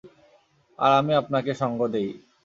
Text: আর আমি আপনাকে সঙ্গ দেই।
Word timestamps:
আর 0.79 0.91
আমি 0.99 1.13
আপনাকে 1.13 1.51
সঙ্গ 1.53 1.79
দেই। 1.93 2.09